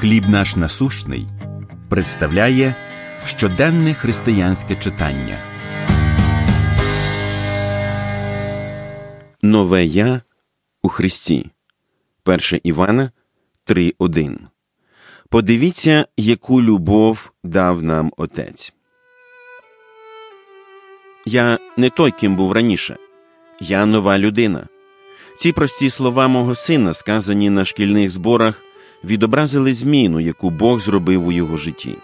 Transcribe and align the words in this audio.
Хліб 0.00 0.28
наш 0.28 0.56
насущний 0.56 1.26
представляє 1.88 2.74
щоденне 3.24 3.94
християнське 3.94 4.76
читання. 4.76 5.38
Нове 9.42 9.84
Я 9.84 10.22
у 10.82 10.88
Христі. 10.88 11.50
1 12.24 12.60
Івана 12.62 13.10
3.1. 13.66 14.36
Подивіться, 15.28 16.06
яку 16.16 16.62
любов 16.62 17.32
дав 17.44 17.82
нам 17.82 18.12
Отець. 18.16 18.72
Я 21.26 21.58
не 21.76 21.90
той, 21.90 22.10
ким 22.10 22.36
був 22.36 22.52
раніше. 22.52 22.96
Я 23.60 23.86
нова 23.86 24.18
людина. 24.18 24.66
Ці 25.38 25.52
прості 25.52 25.90
слова 25.90 26.28
мого 26.28 26.54
сина, 26.54 26.94
сказані 26.94 27.50
на 27.50 27.64
шкільних 27.64 28.10
зборах, 28.10 28.62
відобразили 29.04 29.72
зміну, 29.72 30.20
яку 30.20 30.50
Бог 30.50 30.80
зробив 30.80 31.26
у 31.26 31.32
його 31.32 31.56
житті. 31.56 31.94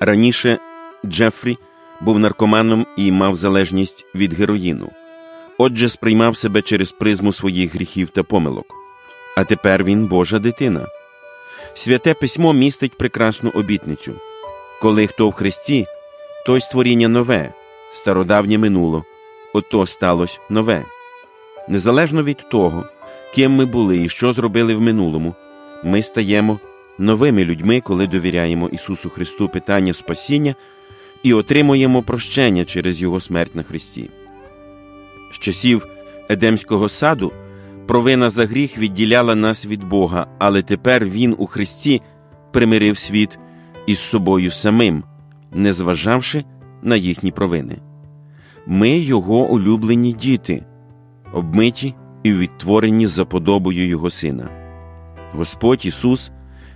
Раніше 0.00 0.58
Джефрі 1.06 1.58
був 2.00 2.18
наркоманом 2.18 2.86
і 2.96 3.12
мав 3.12 3.36
залежність 3.36 4.06
від 4.14 4.34
героїну, 4.34 4.90
отже, 5.58 5.88
сприймав 5.88 6.36
себе 6.36 6.62
через 6.62 6.92
призму 6.92 7.32
своїх 7.32 7.74
гріхів 7.74 8.08
та 8.08 8.22
помилок. 8.22 8.66
А 9.36 9.44
тепер 9.44 9.84
він 9.84 10.06
Божа 10.06 10.38
дитина. 10.38 10.86
Святе 11.74 12.14
письмо 12.14 12.52
містить 12.52 12.98
прекрасну 12.98 13.50
обітницю 13.50 14.14
коли 14.84 15.06
хто 15.06 15.28
в 15.28 15.32
Христі, 15.32 15.86
той 16.46 16.60
створіння 16.60 17.08
нове, 17.08 17.52
стародавнє 17.92 18.58
минуло, 18.58 19.04
ото 19.54 19.86
сталося 19.86 20.38
нове. 20.50 20.84
Незалежно 21.68 22.22
від 22.22 22.48
того, 22.50 22.84
ким 23.34 23.52
ми 23.52 23.64
були 23.64 23.98
і 23.98 24.08
що 24.08 24.32
зробили 24.32 24.74
в 24.74 24.80
минулому, 24.80 25.34
ми 25.84 26.02
стаємо 26.02 26.58
новими 26.98 27.44
людьми, 27.44 27.80
коли 27.80 28.06
довіряємо 28.06 28.68
Ісусу 28.68 29.10
Христу 29.10 29.48
питання 29.48 29.92
спасіння 29.92 30.54
і 31.22 31.32
отримуємо 31.32 32.02
прощення 32.02 32.64
через 32.64 33.00
Його 33.02 33.20
смерть 33.20 33.54
на 33.54 33.62
Христі. 33.62 34.10
З 35.32 35.38
часів 35.38 35.86
Едемського 36.28 36.88
саду 36.88 37.32
провина 37.86 38.30
за 38.30 38.46
гріх 38.46 38.78
відділяла 38.78 39.34
нас 39.34 39.66
від 39.66 39.84
Бога, 39.84 40.26
але 40.38 40.62
тепер 40.62 41.04
Він 41.04 41.34
у 41.38 41.46
Христі 41.46 42.02
примирив 42.52 42.98
світ 42.98 43.38
із 43.86 43.98
собою 43.98 44.50
самим, 44.50 45.04
незважавши 45.52 46.44
на 46.82 46.96
їхні 46.96 47.30
провини. 47.30 47.76
Ми 48.66 48.98
Його 48.98 49.48
улюблені 49.48 50.12
діти, 50.12 50.64
обмиті 51.32 51.94
і 52.22 52.32
відтворені 52.32 53.06
за 53.06 53.24
подобою 53.24 53.86
Його 53.86 54.10
Сина. 54.10 54.63
Господь 55.34 55.86
Ісус 55.86 56.30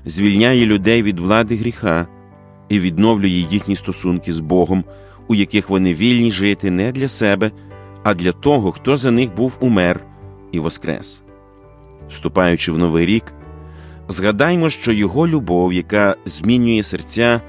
звільняє 0.05 0.67
людей 0.67 1.03
від 1.03 1.19
влади 1.19 1.57
гріха 1.57 2.07
і 2.69 2.81
відновлює 2.81 3.47
їхні 3.51 3.77
стосунки 3.77 4.33
з 4.33 4.41
Богом, 4.41 4.85
у 5.29 5.35
яких 5.35 5.71
вони 5.71 5.95
вільні 5.95 6.33
жити 6.33 6.71
не 6.71 6.93
для 6.93 7.09
себе, 7.09 7.51
а 8.03 8.15
для 8.15 8.33
того, 8.33 8.73
хто 8.73 8.97
за 8.97 9.11
них 9.11 9.35
був 9.35 9.57
умер 9.61 10.01
і 10.53 10.59
воскрес. 10.59 11.23
Вступаючи 12.09 12.73
в 12.73 12.79
новий 12.79 13.07
рік, 13.07 13.25
згадаймо, 14.09 14.71
що 14.71 14.93
Його 14.93 15.29
любов, 15.29 15.73
яка 15.73 16.17
змінює 16.25 16.83
серця, 16.83 17.41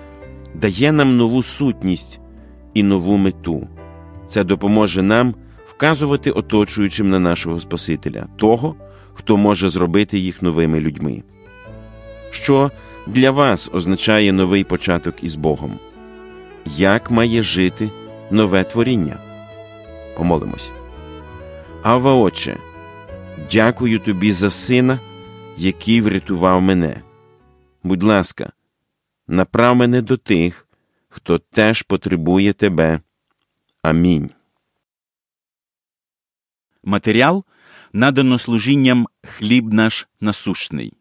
дає 0.56 0.92
нам 0.92 1.18
нову 1.18 1.44
сутність 1.44 2.20
і 2.74 2.84
нову 2.84 3.18
мету. 3.18 3.68
Це 4.28 4.44
допоможе 4.44 5.02
нам 5.02 5.36
вказувати 5.70 6.32
оточуючим 6.32 7.10
на 7.10 7.20
нашого 7.20 7.60
Спасителя, 7.60 8.28
того, 8.38 8.76
хто 9.14 9.38
може 9.38 9.70
зробити 9.70 10.18
їх 10.20 10.42
новими 10.42 10.80
людьми. 10.80 11.24
Що 12.32 12.72
для 13.08 13.32
вас 13.32 13.70
означає 13.74 14.32
новий 14.32 14.64
початок 14.64 15.24
із 15.24 15.36
Богом? 15.36 15.80
Як 16.78 17.12
має 17.12 17.44
жити 17.44 17.90
нове 18.32 18.64
творіння? 18.64 19.18
Помолимось. 20.18 20.70
Ава 21.84 22.14
Отче, 22.14 22.58
дякую 23.52 24.00
тобі 24.00 24.32
за 24.32 24.52
сина, 24.52 25.00
який 25.58 26.02
врятував 26.02 26.62
мене. 26.62 27.02
Будь 27.84 28.04
ласка, 28.04 28.52
направ 29.28 29.76
мене 29.76 30.02
до 30.02 30.18
тих, 30.18 30.68
хто 31.10 31.40
теж 31.40 31.82
потребує 31.82 32.54
тебе. 32.54 33.00
Амінь. 33.82 34.30
Матеріал 36.84 37.44
надано 37.94 38.40
служінням 38.40 39.08
Хліб 39.24 39.74
наш 39.74 40.08
насущний. 40.22 40.94